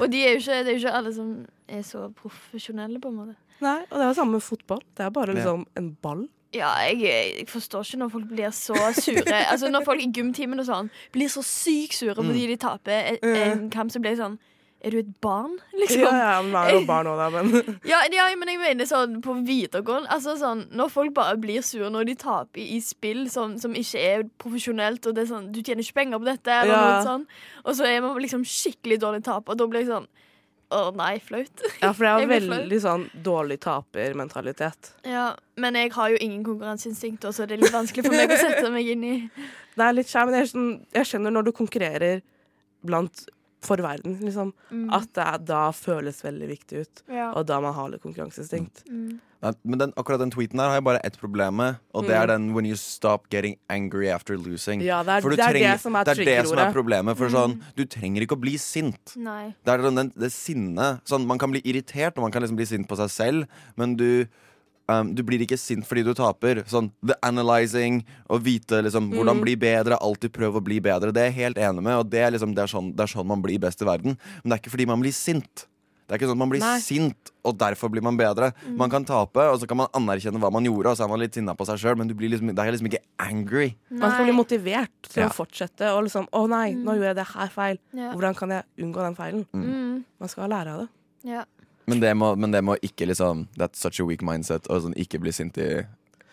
[0.00, 1.34] og de er jo ikke, det er jo ikke alle som
[1.68, 3.36] er så profesjonelle, på en måte.
[3.64, 4.80] Nei, og det er jo samme med fotball.
[4.96, 5.38] Det er bare Ja.
[5.40, 6.26] liksom en ball.
[6.54, 9.38] Ja, jeg, jeg forstår ikke når folk blir så sure.
[9.50, 13.18] Altså Når folk i gymtimen og sånn blir så sykt sure fordi de taper en,
[13.34, 14.36] en kamp, så blir jeg sånn
[14.84, 16.02] Er du et barn, liksom?
[16.04, 18.88] Ja, ja, men jeg er jo barn òg, da, men Ja, ja, men jeg mener
[18.90, 23.22] sånn på videregående Altså sånn, Når folk bare blir sure når de taper i spill
[23.32, 26.52] som, som ikke er profesjonelt, og det er sånn Du tjener ikke penger på dette,
[26.58, 26.82] eller Ja.
[26.90, 27.40] noe sånt.
[27.64, 30.10] og så er man liksom skikkelig dårlig taper, og da blir jeg sånn
[30.74, 31.64] Å nei, flaut.
[31.84, 34.92] Ja, for Jeg jo veldig sånn dårlig tapermentalitet.
[35.06, 35.26] Ja,
[35.60, 38.38] men jeg har jo ingen konkurranseinstinkt, og så er det litt vanskelig for meg å
[38.40, 39.14] sette meg inn i
[39.76, 42.22] Det er litt skjær, men jeg, sånn, jeg skjønner når du konkurrerer
[42.84, 43.24] blant
[43.64, 44.88] for verden, liksom, Mm.
[44.92, 47.02] at det er, da føles veldig viktig ut.
[47.08, 47.32] Ja.
[47.32, 48.84] Og da man har litt konkurranseinstinkt.
[48.90, 49.20] Mm.
[49.62, 52.26] Men den, akkurat den tweeten der har jeg bare ett problem med, og det er
[52.26, 54.80] den 'when you stop getting angry after losing'.
[54.82, 56.58] Ja, det er, For du det, er trenger- det som er det er det som
[56.58, 57.16] er problemet.
[57.18, 59.14] For sånn, Du trenger ikke å bli sint.
[59.16, 59.54] Nei.
[59.62, 62.56] Det er sånn, den, det sinnet sånn, Man kan bli irritert, og man kan liksom
[62.56, 64.26] bli sint på seg selv, men du
[64.88, 66.62] um, Du blir ikke sint fordi du taper.
[66.70, 71.12] Sånn, The analyzing, å vite liksom, hvordan bli bedre, alltid prøve å bli bedre.
[71.12, 73.14] Det er jeg helt enig med, og det er, liksom, det, er sånn, det er
[73.14, 74.18] sånn man blir best i verden.
[74.42, 75.66] Men det er ikke fordi man blir sint.
[76.04, 76.80] Det er ikke sånn at Man blir Nei.
[76.84, 78.50] sint, og derfor blir man bedre.
[78.76, 81.22] Man kan tape, og så kan man anerkjenne hva man gjorde, og så er man
[81.22, 83.70] litt sinna på seg sjøl, men du blir liksom, det er liksom ikke angry.
[83.88, 85.30] Man skal bli motivert til Ja.
[85.30, 85.88] å fortsette.
[85.96, 87.78] Og liksom 'Å nei, nå gjorde jeg det her feil.
[87.94, 88.12] Ja.
[88.12, 90.04] Hvordan kan jeg unngå den feilen?' Mm.
[90.20, 90.88] Man skal lære av det.
[91.24, 91.44] Ja.
[91.86, 94.68] Men det må, men det må ikke liksom That's such a weak mindset.
[94.72, 95.84] Og sånn ikke bli sint i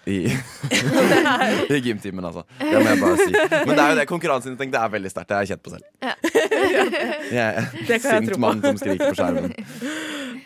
[0.05, 0.25] i,
[1.69, 2.41] I gymtimen, altså.
[2.57, 3.33] Det må jeg bare si.
[3.53, 4.73] Men det er jo det konkurranseinstinkt.
[4.73, 5.29] Det er veldig sterkt.
[5.29, 5.85] Det har jeg kjent på selv.
[6.01, 6.15] Ja.
[7.31, 9.53] Jeg er tro sint mann som skriker på skjermen.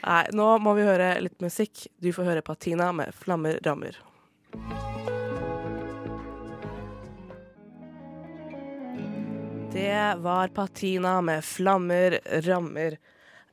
[0.01, 1.87] Nei, nå må vi høre litt musikk.
[2.03, 3.97] Du får høre Patina med 'Flammer rammer'.
[9.73, 12.99] Det var Patina med 'Flammer rammer'.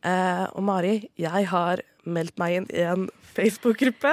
[0.02, 4.12] Eh, og Mari, jeg har meldt meg inn i en Facebook-gruppe.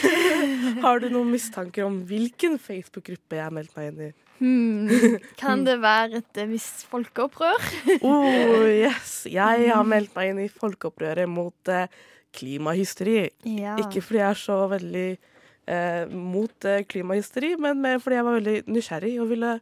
[0.84, 4.10] har du noen mistanker om hvilken Facebook-gruppe jeg har meldt meg inn i?
[4.40, 5.20] Hmm.
[5.40, 7.70] Kan det være et eh, visst folkeopprør?
[8.00, 9.22] Oh, yes!
[9.30, 11.88] Jeg har meldt meg inn i folkeopprøret mot eh,
[12.36, 13.30] klimahysteri.
[13.48, 13.78] Ja.
[13.80, 18.38] Ikke fordi jeg er så veldig eh, mot eh, klimahysteri, men mer fordi jeg var
[18.40, 19.56] veldig nysgjerrig og ville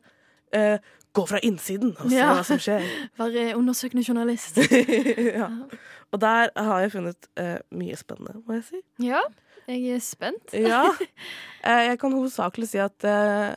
[0.56, 2.32] eh, gå fra innsiden og se Ja.
[2.34, 2.84] hva som skjer.
[3.20, 4.58] Være undersøkende journalist.
[5.38, 5.48] ja.
[6.14, 8.80] Og der har jeg funnet uh, mye spennende, må jeg si.
[9.02, 9.20] Ja,
[9.66, 10.52] jeg er spent.
[10.54, 10.84] Ja.
[11.64, 13.54] Uh, jeg kan hovedsakelig si at uh,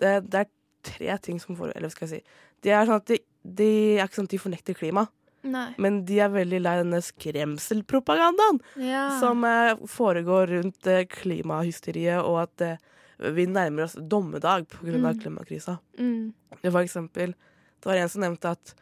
[0.00, 0.50] det, det er
[0.86, 2.38] tre ting som får Eller hva skal jeg si?
[2.64, 5.06] Det er sånn at de, de er ikke sånn at de fornekter klima,
[5.42, 5.66] Nei.
[5.80, 8.58] men de er veldig lei denne skremselpropagandaen.
[8.84, 9.04] Ja.
[9.20, 9.44] som
[9.88, 12.80] foregår rundt klimahysteriet, og at
[13.20, 14.96] vi nærmer oss dommedag pga.
[14.96, 15.18] Mm.
[15.20, 15.78] klimakrisa.
[15.98, 16.32] mm.
[16.62, 17.34] Det var eksempel
[17.80, 18.74] Det var en som nevnte at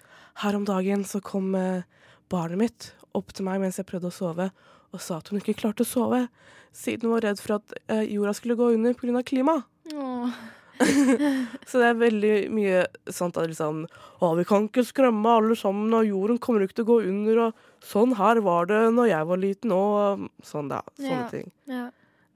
[0.42, 1.82] her om dagen så kom eh,
[2.30, 4.50] barnet mitt opp til meg mens jeg prøvde å sove,
[4.92, 6.28] og sa at hun ikke klarte å sove
[6.74, 9.22] siden hun var redd for at eh, jorda skulle gå under pga.
[9.26, 9.62] klima.
[9.94, 10.30] Åh.
[11.66, 13.80] Så det er veldig mye sånt at liksom
[14.22, 17.40] Å, vi kan ikke skremme alle sammen, og jorden kommer ikke til å gå under,
[17.48, 20.82] og sånn her var det når jeg var liten, og sånn, da.
[20.98, 21.28] Sånne Ja.
[21.32, 21.50] ting.
[21.66, 21.88] Ja.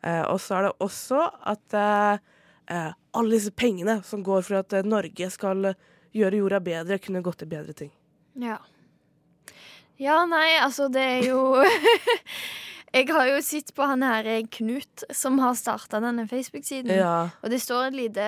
[0.03, 2.19] Eh, og så er det også at eh,
[2.75, 5.73] eh, alle disse pengene som går for at Norge skal
[6.13, 7.93] gjøre jorda bedre, kunne gått til bedre ting.
[8.41, 8.59] Ja.
[10.01, 11.63] Ja, nei, altså, det er jo
[12.93, 16.91] Jeg har jo sett på han her Knut, som har starta denne Facebook-siden.
[16.93, 17.31] Ja.
[17.41, 18.27] Og det står et lite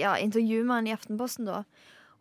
[0.00, 1.60] ja, intervju med han i Aftenposten, da.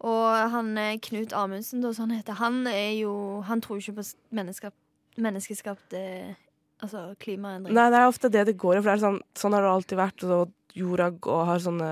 [0.05, 0.75] Og han
[1.07, 3.13] Knut Amundsen, da, som han heter, han er jo
[3.47, 4.73] Han tror ikke på s- menneskeskap,
[5.17, 6.35] menneskeskapt eh,
[6.81, 7.73] altså klimaendring.
[7.77, 9.71] Nei, det er ofte det det går i, for det er sånn, sånn har det
[9.75, 10.23] alltid vært.
[10.27, 11.89] Og jorda går, har sånne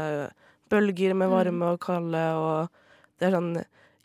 [0.69, 2.69] bølger med varme og kalde, og
[3.19, 3.54] det er sånn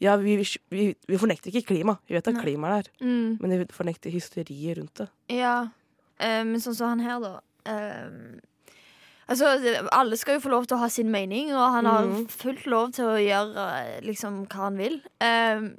[0.03, 0.35] Ja, vi,
[0.75, 1.95] vi, vi fornekter ikke klima.
[2.09, 3.37] Vi vet at klima er der, Mm.
[3.41, 5.07] men vi fornekter hysteriet rundt det.
[5.33, 5.69] Ja,
[6.19, 7.41] eh, men sånn som han her, da.
[7.65, 8.11] eh,
[9.31, 9.55] altså,
[9.95, 12.27] alle skal jo få lov til å ha sin mening, og han har Mhm.
[12.29, 15.01] fullt lov til å gjøre eh, liksom hva han vil.
[15.23, 15.77] Um,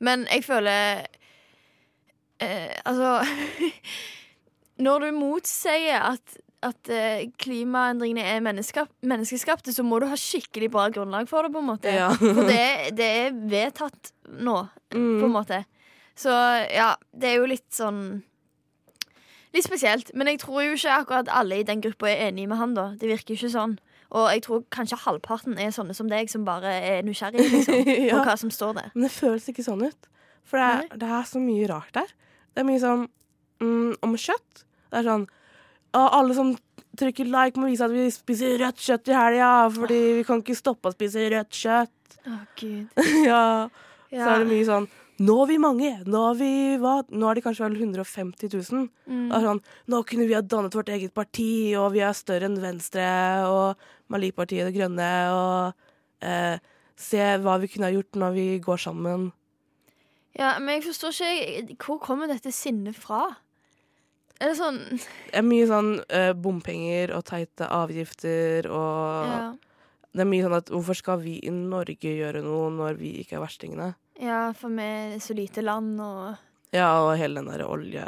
[0.00, 1.04] men jeg føler
[2.40, 3.26] uh, Altså
[4.78, 10.88] Når du motsier at at eh, klimaendringene er menneskeskapte, så må du ha skikkelig bra
[10.90, 11.92] grunnlag for det, på en måte.
[11.94, 12.08] Ja.
[12.18, 14.10] For det, det er vedtatt
[14.42, 14.56] nå,
[14.90, 15.30] på en Mm.
[15.36, 15.60] måte.
[16.18, 16.32] Så
[16.74, 18.24] ja, det er jo litt sånn
[19.54, 20.10] Litt spesielt.
[20.18, 22.88] Men jeg tror jo ikke akkurat alle i den gruppa er enig med han, da.
[23.00, 23.78] Det virker jo ikke sånn.
[24.12, 28.18] Og jeg tror kanskje halvparten er sånne som deg, som bare er nysgjerrig liksom, Ja.
[28.18, 28.90] på hva som står der.
[28.94, 30.10] Men det føles ikke sånn ut.
[30.44, 32.10] For det er, det er så mye rart der.
[32.52, 33.06] Det er mye sånn
[33.62, 34.64] mm, om kjøtt.
[34.88, 35.26] Det er sånn
[35.98, 36.54] Alle som
[36.98, 40.56] trykker like, må vise at vi spiser rødt kjøtt i helga, fordi vi kan ikke
[40.58, 42.16] stoppe å spise rødt kjøtt.
[42.28, 43.04] Å, gud.
[43.30, 43.42] ja.
[44.10, 45.88] Så er det mye sånn Nå er vi mange.
[46.06, 46.50] Nå er vi?
[46.78, 48.84] Nå er de kanskje vel 150 000.
[49.10, 49.24] Mm.
[49.32, 52.60] Det sånn Nå kunne vi ha dannet vårt eget parti, og vi er større enn
[52.62, 53.08] Venstre
[53.50, 56.62] og Mali-partiet Det Grønne, og eh,
[56.98, 59.32] se hva vi kunne ha gjort når vi går sammen.
[60.38, 63.24] ja, men jeg forstår ikke Hvor kommer dette sinnet fra?
[64.38, 69.46] Er det sånn Det er mye sånn uh, bompenger og teite avgifter og ja.
[70.08, 73.36] Det er mye sånn at hvorfor skal vi i Norge gjøre noe når vi ikke
[73.38, 73.88] er verstingene?
[74.18, 76.34] ja, for vi er så lite land og
[76.74, 78.02] Ja, og hele den derre olje...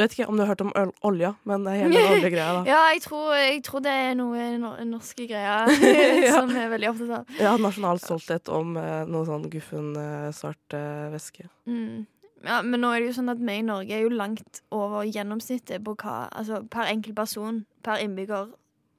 [0.00, 0.72] Jeg vet ikke om du har hørt om
[1.04, 2.62] olja, men det er hele den oljegreia, da.
[2.66, 5.68] Ja, jeg tror, jeg tror det er noe no norske greier
[6.34, 7.34] som er veldig opptatt av.
[7.36, 11.46] Ja, nasjonal stolthet om eh, noe sånn guffen, eh, svart eh, væske.
[11.68, 12.08] Mm.
[12.44, 15.02] Ja, men nå er det jo sånn at vi i Norge er jo langt over
[15.04, 18.48] gjennomsnittet på hva Altså per enkelt person, per innbygger,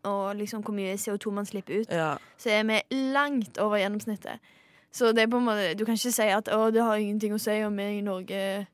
[0.05, 2.17] og liksom hvor mye CO2 man slipper ut, Ja.
[2.37, 2.81] så er vi
[3.13, 4.39] langt over gjennomsnittet.
[4.91, 7.33] Så det er på en måte Du kan ikke si at å, det har ingenting
[7.33, 8.67] å si om vi i Norge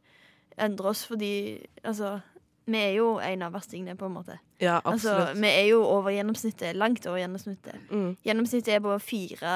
[0.57, 2.19] endrer oss, fordi altså
[2.65, 4.39] Vi er jo en av verstingene, på en måte.
[4.59, 6.75] ja, Altså, vi er jo over gjennomsnittet.
[6.75, 7.75] Langt over gjennomsnittet.
[7.91, 9.53] mm, Gjennomsnittet er på fire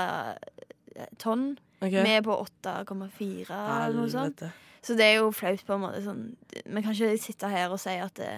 [0.96, 1.58] eh, tonn.
[1.82, 2.04] Okay.
[2.04, 3.50] Vi er på 8,4
[3.86, 4.44] eller noe sånt.
[4.82, 6.02] Så det er jo flaut på en måte.
[6.06, 8.32] Sånn, vi kan ikke sitte her og si at det,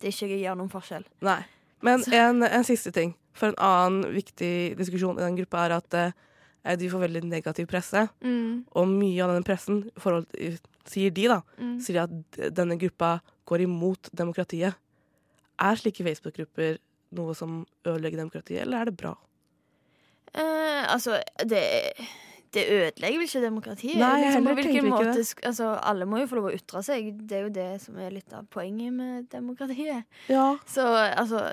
[0.00, 1.04] det ikke gjør noen forskjell.
[1.24, 1.42] Nei.
[1.84, 3.16] Men en, en siste ting.
[3.36, 7.66] For en annen viktig diskusjon i den gruppa er at eh, de får veldig negativ
[7.70, 8.06] presse.
[8.24, 10.28] Mm, Og mye av denne pressen, forhold,
[10.88, 11.76] sier de, da, mm.
[11.82, 13.16] sier de at denne gruppa
[13.50, 14.78] går imot demokratiet.
[15.62, 16.78] Er slike Facebook-grupper
[17.16, 19.12] noe som ødelegger demokratiet, eller er det bra?
[20.32, 21.60] Eh, altså, det,
[22.52, 23.96] det ødelegger vel ikke demokratiet?
[24.00, 27.08] Nei, liksom, på hvilken måte altså, Alle må jo få lov å ytre seg.
[27.28, 30.04] Det er jo det som er litt av poenget med demokratiet.
[30.28, 30.50] Ja.
[30.68, 31.46] Så altså,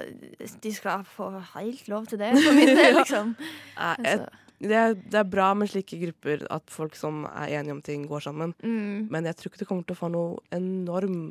[0.64, 3.36] de skal få helt lov til det, for min del, liksom.
[3.78, 3.94] ja.
[3.96, 7.84] Altså, det, er, det er bra med slike grupper, at folk som er enige om
[7.86, 8.56] ting, går sammen.
[8.60, 9.08] mm.
[9.12, 11.22] Men jeg tror ikke det kommer til å få noe enorm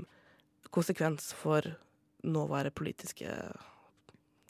[0.72, 1.66] konsekvens for
[2.24, 3.28] nåværende politiske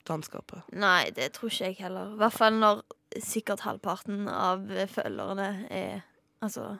[0.09, 0.71] landskapet.
[0.73, 2.15] Nei, det tror ikke jeg heller.
[2.15, 2.81] I hvert fall når
[3.23, 6.01] sikkert halvparten av følgerne er
[6.45, 6.75] altså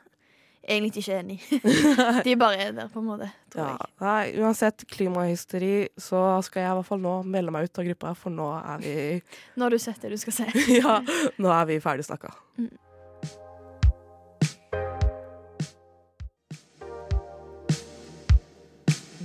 [0.70, 1.38] egentlig ikke enig.
[2.28, 3.94] De bare er der, på en måte, tror Ja, jeg.
[4.04, 8.14] nei, uansett klimahysteri, så skal jeg i hvert fall nå melde meg ut av gruppa,
[8.20, 8.94] for nå er vi
[9.58, 10.50] Nå har du sett det du skal se.
[10.82, 11.00] Ja,
[11.42, 12.36] nå er vi ferdig snakka.
[12.60, 12.70] Mm.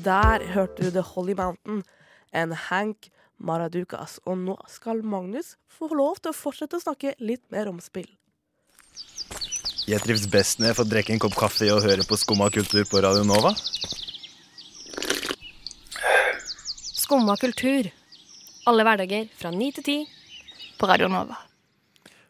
[0.05, 1.83] Der hørte du The Holy Mountain,
[2.33, 3.09] en Hank
[3.45, 4.19] Maradukas.
[4.25, 8.09] Og nå skal Magnus få lov til å fortsette å snakke litt mer om spill.
[9.85, 12.87] Jeg trives best når jeg får drikke en kopp kaffe og høre på Skumma kultur
[12.89, 13.53] på Radio Nova.
[17.05, 17.91] Skumma kultur.
[18.65, 19.99] Alle hverdager fra ni til ti
[20.81, 21.37] på Radio Nova.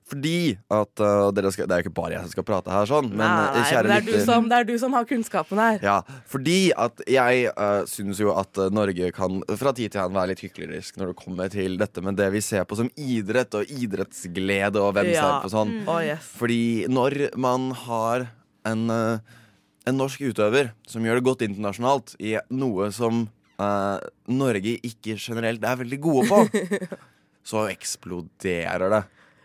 [0.04, 3.06] Fordi at uh, skal, Det er jo ikke bare jeg som skal prate her, sånn,
[3.08, 5.60] men Nei, nei, kjære det, er du lytter som, det er du som har kunnskapen
[5.62, 5.78] her.
[5.84, 5.94] Ja,
[6.28, 10.42] fordi at jeg uh, syns jo at Norge kan fra tid til annen være litt
[10.44, 14.82] hyklerisk når det kommer til dette med det vi ser på som idrett og idrettsglede
[14.82, 15.24] og hvem Ja.
[15.24, 15.72] ser på sånn.
[15.88, 16.28] Å, yes.
[16.36, 16.60] Fordi
[16.92, 18.28] når man har
[18.68, 19.40] en, uh,
[19.88, 23.24] en norsk utøver som gjør det godt internasjonalt i noe som
[23.56, 26.88] uh, Norge ikke generelt er veldig gode på,
[27.50, 29.04] så eksploderer det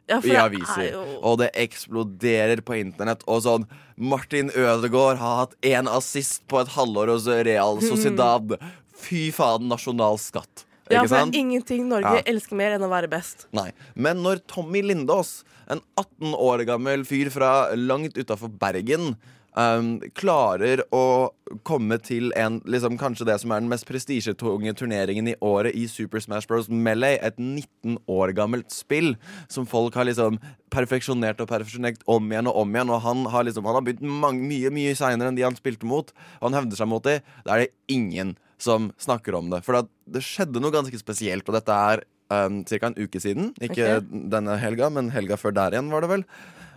[0.10, 0.92] Ja, i er aviser.
[0.92, 3.22] jo- Og det eksploderer på internett.
[3.28, 3.68] Og sånn
[3.98, 8.58] Martin Ødegaard har hatt én assist på et halvår hos Real Sociedad.
[9.00, 10.66] Fy faen, nasjonal skatt.
[10.90, 11.32] Ja, for sant?
[11.32, 12.22] det er ingenting Norge Ja.
[12.26, 13.46] elsker mer enn å være best.
[13.54, 13.72] Nei.
[13.96, 19.14] Men når Tommy Lindås, en 18 år gammel fyr fra langt utafor Bergen,
[19.58, 21.30] um, klarer å
[21.68, 25.86] komme til en, liksom, kanskje det som er den mest prestisjetunge turneringen i året i
[25.92, 26.70] Super Smash Bros.
[26.70, 29.16] Melee, et 19 år gammelt spill
[29.52, 30.40] som folk har liksom
[30.74, 32.94] perfeksjonert og perfeksjonert om igjen og om igjen.
[32.94, 35.90] Og han har liksom Han har begynt mange, mye mye seinere enn de han spilte
[35.90, 37.20] mot, og han hevder seg mot de.
[37.46, 39.64] Da er det ingen som snakker om det.
[39.66, 42.80] For det, skjedde noe ganske spesielt, og dette er um, ca.
[42.88, 43.54] en uke siden.
[43.62, 44.24] Ikke okay.
[44.32, 46.26] denne helga, men helga før der igjen, var det vel.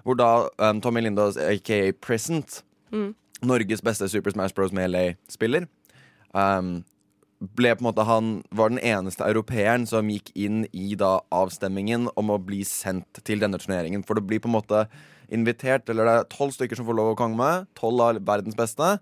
[0.03, 2.63] Hvor da um, Tommy Lindaas, aka Present,
[2.93, 3.15] Mm.
[3.43, 4.73] Norges beste Super Smash Bros.
[4.73, 5.67] Melee-spiller,
[6.37, 6.83] um,
[7.57, 12.07] ble på en måte Han var den eneste europeeren som gikk inn i da avstemmingen
[12.15, 14.05] om å bli sendt til denne turneringen.
[14.07, 14.85] For det blir på en måte
[15.33, 17.67] invitert Eller det er tolv stykker som får lov å komme med.
[17.79, 18.99] Tolv av verdens beste.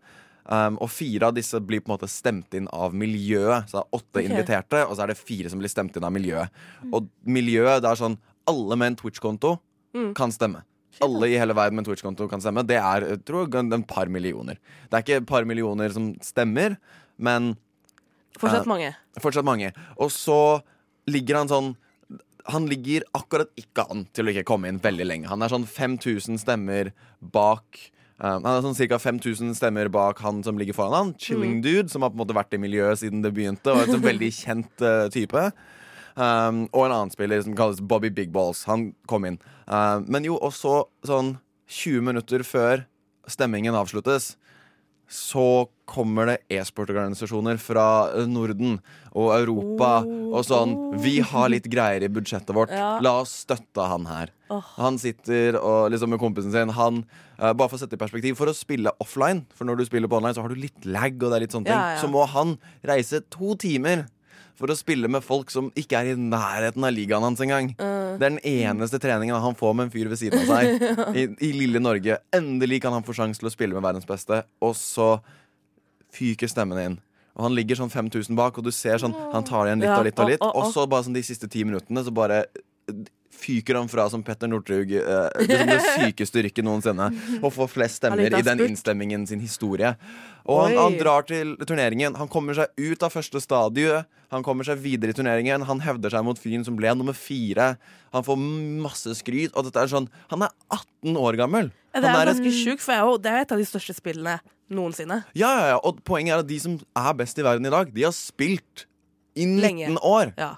[0.46, 3.68] Um, og fire av disse blir på en måte stemt inn av miljøet.
[3.70, 4.29] Så det er åtte okay.
[4.31, 6.48] inviterte, og så er det fire som blir stemt inn av miljøet.
[6.90, 8.18] Og miljøet, det er sånn
[8.50, 9.59] Alle med en Twitch-konto
[9.94, 10.14] Mm.
[10.14, 10.62] kan stemme.
[11.03, 12.62] Alle i hele verden med en Twitch-konto kan stemme.
[12.66, 14.59] Det er jeg tror, jeg, en par millioner.
[14.88, 16.76] Det er ikke et par millioner som stemmer,
[17.18, 17.57] men
[18.38, 18.94] Fortsatt Eh, mange.
[19.18, 19.72] fortsatt mange.
[19.98, 20.62] Og så
[21.09, 21.76] ligger han sånn
[22.48, 25.29] Han ligger akkurat ikke an til å ikke komme inn veldig lenge.
[25.29, 29.00] Han er sånn 5000 stemmer bak um, Han er sånn ca.
[29.00, 31.12] 5000 stemmer bak han som ligger foran han.
[31.20, 33.88] Chilling dude, som har på en måte vært i miljøet siden det begynte, og er
[33.88, 35.44] en sånn veldig kjent uh, type.
[36.20, 38.64] Um, og en annen spiller som kalles Bobby Big Balls.
[38.68, 39.40] Han kom inn.
[39.66, 41.37] Um, men jo, også sånn
[41.70, 42.85] 20 minutter før
[43.30, 44.35] stemmingen avsluttes,
[45.11, 48.77] så kommer det e-sportorganisasjoner fra eh, Norden
[49.11, 50.77] og Europa Oh, og sånn.
[51.03, 52.70] Vi har litt greier i budsjettet vårt.
[52.70, 52.92] Ja.
[53.03, 54.31] La oss støtte han her.
[54.55, 54.62] Oh.
[54.77, 56.70] Han sitter og liksom med kompisen sin.
[56.77, 57.03] Han,
[57.40, 60.11] uh, bare for å sette i perspektiv, for å spille offline, for når du spiller
[60.11, 62.01] på online, så har du litt lag, og det er litt sånne ting, Ja, ja.
[62.05, 62.55] så må han
[62.87, 64.07] reise to timer
[64.61, 67.73] for å spille med folk som ikke er i nærheten av ligaen hans engang.
[67.81, 68.16] Uh.
[68.20, 70.83] Det er den eneste treningen han får med en fyr ved siden av seg
[71.20, 72.20] i, i lille Norge.
[72.37, 75.14] Endelig kan han få sjanse til å spille med verdens beste, og så
[76.14, 76.99] fyker stemmen inn.
[77.38, 80.05] Og han ligger sånn 5000 bak, og du ser sånn Han tar igjen litt og
[80.05, 80.42] litt og litt.
[80.44, 82.42] Og så bare sånn de siste ti minuttene så bare
[83.40, 84.92] fyker han fra som Petter Northug.
[85.00, 87.11] Eh, liksom det sykeste rykket noensinne.
[87.40, 89.94] Og får flest stemmer i den innstemmingen sin historie.
[90.50, 92.16] Og han, han drar til turneringen.
[92.20, 94.09] Han kommer seg ut av første stadiet.
[94.31, 95.64] Han kommer seg videre i turneringen.
[95.66, 97.72] Han hevder seg mot fyren som ble nummer fire.
[98.14, 98.40] Han får
[98.87, 99.55] masse skryt.
[99.57, 101.72] Og dette er sånn Han er 18 år gammel.
[101.94, 104.38] det er er ganske sjukt, for jeg det er et av de største spillene
[104.70, 105.24] noensinne.
[105.35, 107.90] Ja, ja, ja, og poenget er at de som er best i verden i dag,
[107.94, 108.87] de har spilt
[109.35, 109.96] i 19 Lenge.
[110.07, 110.33] år.
[110.38, 110.55] Ja.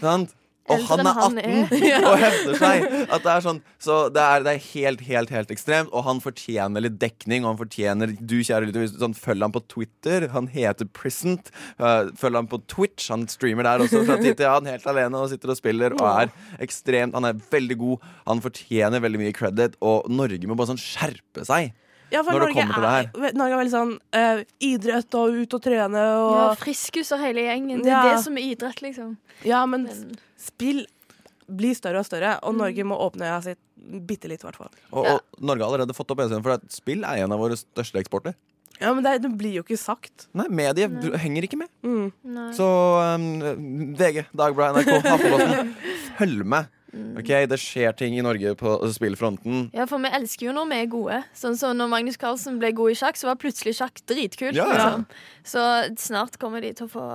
[0.00, 0.34] Sant?
[0.72, 2.86] Og han er han 18 og hevder seg.
[3.06, 5.92] At det er sånn, så det er, det er helt, helt helt ekstremt.
[5.94, 7.44] Og han fortjener litt dekning.
[7.44, 10.28] Og han fortjener Du, kjære lytter, sånn, følg ham på Twitter.
[10.34, 11.52] Han heter Prisont.
[11.80, 13.08] Uh, følg ham på Twitch.
[13.14, 15.96] Han streamer der også fra tid til annen, helt alene, og sitter og spiller.
[16.00, 18.06] Og er ekstremt Han er veldig god.
[18.26, 19.78] Han fortjener veldig mye credit.
[19.84, 21.74] Og Norge må bare sånn skjerpe seg.
[22.12, 22.82] Ja, for Når det Norge kommer til
[23.16, 27.10] det er, Norge er veldig sånn uh, idrett og ut og trene og Ja, Friskus
[27.16, 27.82] og hele gjengen.
[27.82, 28.02] Det Ja.
[28.04, 29.16] er det som er idrett, liksom.
[29.44, 30.86] men Men, spill
[31.46, 33.58] blir større og større, og Norge må åpne øya sitt
[34.06, 34.70] bitte litt, i hvert fall.
[34.92, 35.14] Og, Ja.
[35.14, 37.98] og Norge har allerede fått opp øynene for at spill er en av våre største
[38.02, 38.34] eksporter.
[38.80, 40.26] Ja, men det, det blir jo ikke sagt.
[40.36, 41.68] Nei, Medier du henger ikke med.
[41.82, 42.12] Mm.
[42.52, 42.66] Så
[43.14, 45.74] um, VG, Dagbladet, NRK, Aftenposten,
[46.18, 46.68] følg med.
[47.18, 49.70] Ok, Det skjer ting i Norge på spillfronten.
[49.76, 51.20] Ja, for vi elsker jo når vi er gode.
[51.36, 54.56] Sånn som når Magnus Carlsen ble god i sjakk, så var plutselig sjakk dritkult.
[54.56, 54.88] Ja, ja.
[54.96, 55.06] Liksom.
[55.44, 55.66] Så
[56.08, 57.08] snart kommer de til å få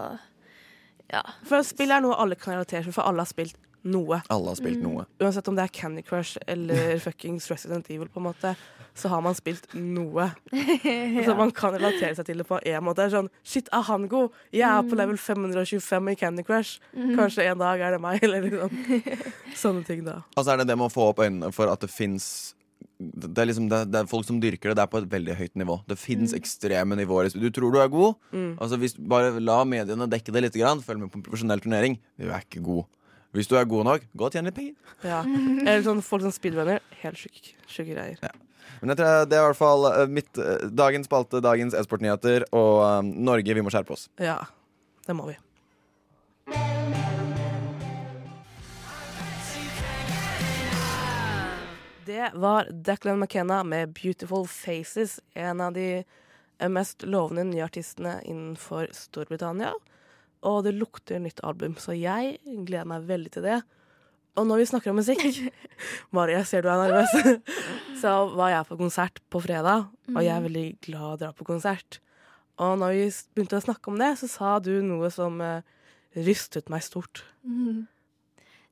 [1.12, 1.26] Ja.
[1.44, 4.22] For spill er noe alle kan relatere til, for alle har spilt noe.
[4.30, 4.84] Alle har spilt Mm.
[4.92, 5.06] noe.
[5.22, 8.56] Uansett om det er Candy Crush eller fuckings Resident Evil, på en måte,
[8.94, 10.30] så har man spilt noe.
[11.26, 13.06] Så man kan relatere seg til det på en måte.
[13.14, 14.32] Sånn, Shit, er han god?
[14.52, 16.80] Jeg er på level 525 i Candy Crush.
[16.94, 18.74] Kanskje en dag er det meg, eller liksom.
[19.56, 20.22] Sånne ting, da.
[20.36, 22.54] Og så er det det med å få opp øynene for at det fins
[23.02, 24.76] det er, liksom, det, det er folk som dyrker det.
[24.78, 25.80] Det er på et veldig høyt nivå.
[25.90, 27.32] Det fins ekstreme nivåer.
[27.34, 28.20] Du tror du er god.
[28.62, 30.58] Altså hvis Bare la mediene dekke det litt.
[30.86, 31.96] Følg med på en profesjonell turnering.
[32.22, 32.86] Du er ikke god.
[33.32, 34.96] Hvis du er god nok, gå og tjen litt penger.
[35.08, 35.22] Ja.
[35.24, 36.82] Eller sånn folk som speedrunner.
[37.00, 38.20] Helt sjuke syk greier.
[38.82, 42.44] Men jeg tror det er i hvert fall eh, mitt, eh, dagens spalte, dagens e-sportnyheter.
[42.52, 44.10] Og um, Norge, vi må skjerpe oss.
[44.20, 44.42] Ja,
[45.08, 45.38] det må vi.
[52.12, 56.04] Det var Declan McKenna med 'Beautiful Faces', en av de
[56.68, 59.72] mest lovende nye artistene innenfor Storbritannia.
[60.48, 63.60] Og det lukter nytt album, så jeg gleder meg veldig til det.
[64.40, 65.22] Og når vi snakker om musikk
[66.16, 67.42] Mari, jeg ser du er nervøs.
[68.02, 71.46] Så var jeg på konsert på fredag, og jeg er veldig glad å dra på
[71.46, 72.00] konsert.
[72.62, 73.04] Og når vi
[73.36, 75.62] begynte å snakke om det, så sa du noe som uh,
[76.18, 77.22] rystet meg stort.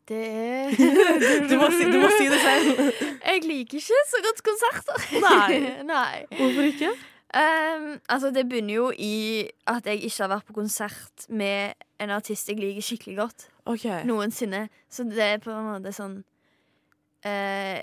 [0.09, 0.73] Det er
[1.49, 2.81] Du må si, du må si det selv.
[3.21, 5.07] Jeg liker ikke så godt konserter.
[5.25, 5.59] Nei.
[5.85, 6.25] Nei.
[6.33, 6.93] Hvorfor ikke?
[7.35, 12.09] Ehm, altså, det begynner jo i at jeg ikke har vært på konsert med en
[12.15, 13.47] artist jeg liker skikkelig godt.
[13.65, 14.03] Okay.
[14.05, 14.69] Noensinne.
[14.89, 16.15] Så det er på en måte sånn
[17.25, 17.81] uh,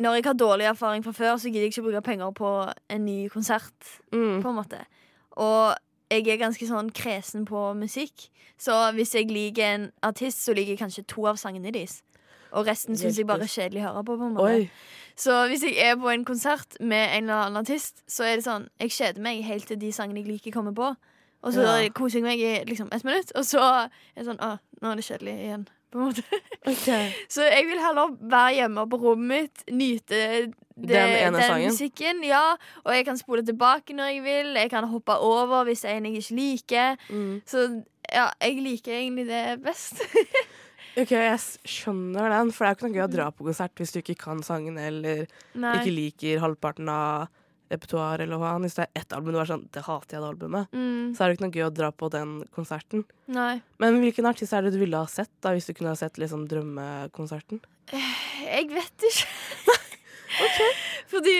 [0.00, 2.52] Når jeg har dårlig erfaring fra før, så gidder jeg ikke bruke penger på
[2.88, 3.76] en ny konsert.
[4.12, 4.40] Mm.
[4.42, 4.80] På en måte
[5.36, 5.76] Og
[6.10, 8.30] jeg er ganske sånn kresen på musikk.
[8.58, 12.00] Så hvis jeg liker en artist, så liker jeg kanskje to av sangene deres.
[12.52, 14.16] Og resten syns jeg bare er kjedelig å høre på.
[14.16, 14.70] på en måte Oi.
[15.16, 18.44] Så hvis jeg er på en konsert med en eller annen artist, så er det
[18.44, 20.94] sånn Jeg kjeder meg helt til de sangene jeg liker, kommer på.
[21.42, 21.88] Og så Ja.
[21.94, 24.96] koser jeg meg i liksom ett minutt, og så er det sånn Å, nå er
[24.96, 25.66] det kjedelig igjen.
[25.92, 26.22] På en måte.
[27.30, 31.70] Så jeg vil heller være hjemme på rommet mitt, nyte det, Den ene sangen?
[31.70, 32.24] musikken.
[32.26, 34.54] Ja, og jeg kan spole tilbake når jeg vil.
[34.58, 36.96] Jeg kan hoppe over hvis det er en jeg ikke liker.
[37.08, 37.40] Mm.
[37.46, 37.62] Så
[38.12, 40.02] ja, jeg liker egentlig det best.
[40.96, 43.74] Ok, jeg skjønner den, for det er jo ikke noe gøy å dra på konsert
[43.82, 45.74] hvis du ikke kan sangen eller Nei.
[45.82, 47.26] ikke liker halvparten av
[47.68, 48.54] repertoaret eller hva.
[48.62, 50.70] Hvis det er ett album du er sånn Det hater jeg det albumet.
[50.72, 53.04] Mm, Så er det ikke noe gøy å dra på den konserten.
[53.28, 53.60] nei.
[53.82, 56.16] Men hvilken artist er det du ville ha sett, da hvis du kunne ha sett
[56.22, 57.60] liksom drømmekonserten?
[57.92, 59.26] Jeg vet ikke.
[61.12, 61.36] Fordi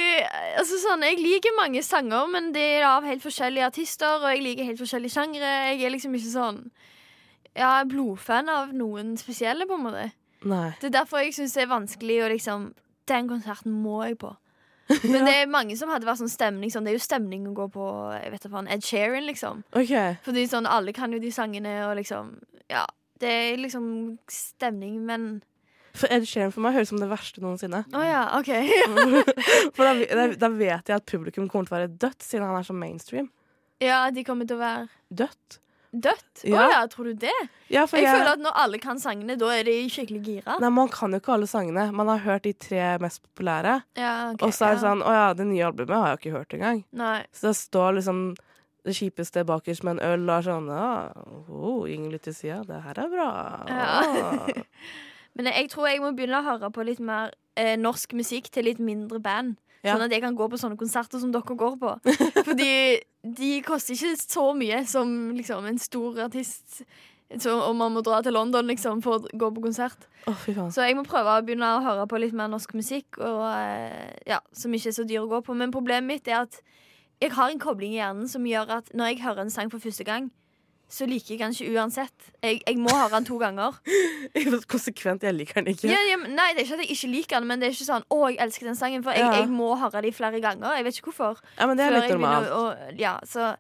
[0.59, 4.21] altså sånn, Jeg liker mange sanger, men det er av helt forskjellige artister.
[4.21, 5.55] Og jeg liker helt forskjellige sjangre.
[5.73, 6.61] Jeg er liksom ikke sånn
[7.57, 10.09] Ja, blodfan av noen spesielle, på en måte.
[10.47, 10.75] Nei.
[10.81, 12.67] Det er derfor jeg syns det er vanskelig å liksom
[13.09, 14.33] Den konserten må jeg på.
[15.11, 17.55] Men det er mange som hadde vært sånn stemning sånn, Det er jo stemning å
[17.57, 17.87] gå på
[18.21, 19.65] jeg vet ikke, Ed Sheeran, liksom.
[19.75, 20.15] Okay.
[20.27, 22.37] Fordi sånn, alle kan jo de sangene, og liksom
[22.71, 22.85] Ja.
[23.19, 23.85] Det er liksom
[24.29, 25.29] stemning, men
[25.97, 27.85] For Ed Sheeran for meg høres ut som det verste noensinne.
[27.97, 28.51] Oh, ja, OK.
[29.79, 32.67] For da, da vet jeg at publikum kommer til å være dødt, siden han er
[32.69, 33.31] så mainstream.
[33.81, 35.63] ja, de kommer til å være Dødt.
[36.03, 36.43] Dødt.
[36.45, 36.67] Å Ja.
[36.71, 37.35] ja, tror du det?
[37.69, 40.59] Ja, Jeg jeg, føler at når alle kan sangene, da er de skikkelig gira.
[40.61, 41.93] Nei, Man kan jo ikke alle sangene.
[41.93, 43.83] Man har hørt de tre mest populære.
[43.97, 46.37] Ja, okay, og så er det sånn Å ja, det nye albumet har jeg ikke
[46.39, 46.85] hørt engang.
[46.93, 47.25] Nei.
[47.33, 48.23] Så det står liksom
[48.87, 51.13] det kjipeste bakerst med en øl og sånn Å,
[51.51, 52.63] oh, ingen litt til sida.
[52.69, 53.31] Det her er bra.
[53.67, 54.63] Ja.
[55.37, 58.71] Men jeg tror jeg må begynne å høre på litt mer eh, norsk musikk til
[58.71, 59.59] litt mindre band.
[59.95, 61.93] Sånn at jeg kan gå på sånne konserter som dere går på.
[62.49, 62.71] Fordi
[63.37, 66.83] de koster ikke så mye som liksom en stor artist.
[67.43, 70.07] Så og man må dra til London liksom for å gå på konsert.
[70.31, 70.71] Oh, fy faen.
[70.75, 74.15] Så jeg må prøve å begynne å høre på litt mer norsk musikk, og, eh,
[74.31, 75.57] ja, som ikke er så dyr å gå på.
[75.59, 76.61] Men problemet mitt er at
[77.23, 79.83] jeg har en kobling i hjernen som gjør at når jeg hører en sang for
[79.83, 80.31] første gang,
[80.89, 82.27] så liker jeg den ikke uansett.
[82.43, 83.75] Jeg, jeg må høre den to ganger.
[84.75, 85.23] Konsekvent.
[85.27, 85.89] Jeg liker den ikke.
[85.91, 87.89] Ja, ja, nei, det er ikke at jeg ikke liker den, men det er ikke
[87.89, 90.77] sånn 'Å, jeg elsker den sangen', for jeg, jeg må høre den flere ganger.
[90.79, 91.41] Jeg vet ikke hvorfor.
[91.59, 92.51] Ja, men det er litt jeg normalt.
[92.51, 93.57] å- ja, så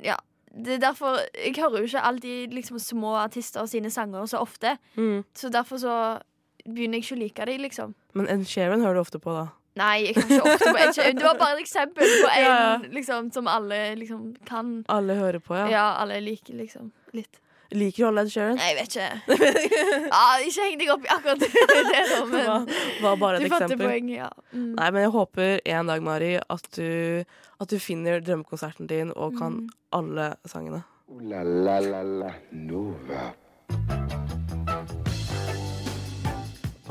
[0.00, 0.16] Ja.
[0.56, 4.78] Det er derfor Jeg hører jo ikke alltid liksom, små artister sine sanger så ofte.
[4.96, 5.24] Mm.
[5.34, 6.20] Så derfor så
[6.64, 7.94] begynner jeg ikke å like dem, liksom.
[8.14, 9.48] Men Ed Sheeran hører du ofte på, da.
[9.76, 12.50] Nei, jeg kan ikke ofte på Ed Det var bare et eksempel på en Ja,
[12.58, 12.74] ja.
[12.94, 14.84] liksom, som alle liksom kan.
[14.88, 15.64] Alle hører på, ja.
[15.72, 17.40] Ja, alle liker liksom litt.
[17.74, 18.58] Liker du alle Ed Sheeran?
[18.60, 20.08] Nei, jeg vet ikke.
[20.14, 22.66] ah, ikke heng deg opp i akkurat det, da, Det men var,
[23.02, 23.86] var bare du et fatter eksempel.
[23.88, 24.28] poenget, ja.
[24.52, 24.68] Mm.
[24.78, 27.24] Nei, men jeg håper en dag, Mari, at du,
[27.64, 29.70] at du finner drømmekonserten din og kan Mm.
[29.96, 30.84] alle sangene.
[31.10, 33.32] Uh, la la la la Nova.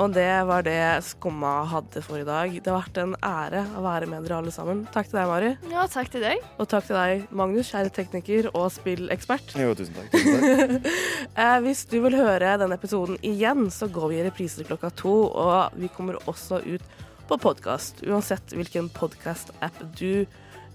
[0.01, 2.49] Og det var det Skumma hadde for i dag.
[2.49, 4.81] Det har vært en ære å være med dere alle sammen.
[4.93, 5.51] Takk til deg, Mari.
[5.69, 6.41] Ja, takk til deg.
[6.57, 9.53] Og takk til deg, Magnus, kjære tekniker og spillekspert.
[9.61, 10.09] Jo, tusen takk.
[10.15, 10.89] Tusen takk.
[11.33, 15.13] Eh, hvis du vil høre denne episoden igjen, så går vi i reprise klokka to.
[15.29, 16.83] Og vi kommer også ut
[17.29, 20.25] på podkast, uansett hvilken podkast-app du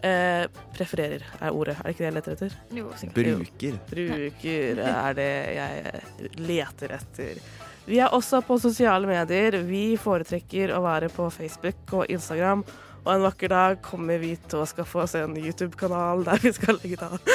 [0.02, 1.76] eh, prefererer, er ordet.
[1.78, 2.58] Er det ikke det jeg leter etter?
[2.74, 2.90] Jo.
[3.18, 3.78] Bruker.
[3.92, 7.42] Bruker er det jeg leter etter.
[7.88, 9.62] Vi er også på sosiale medier.
[9.64, 12.64] Vi foretrekker å være på Facebook og Instagram.
[13.06, 16.76] Og en vakker dag kommer vi til å skaffe oss en YouTube-kanal der vi skal
[16.82, 17.32] legge det av.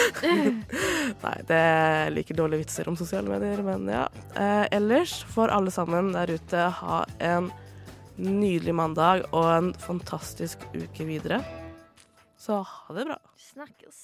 [1.23, 4.05] Nei, det er like dårlige vitser om sosiale medier, men ja.
[4.37, 7.49] Eh, ellers får alle sammen der ute ha en
[8.21, 11.41] nydelig mandag og en fantastisk uke videre.
[12.37, 13.17] Så ha det bra.
[13.53, 14.03] Snakkes.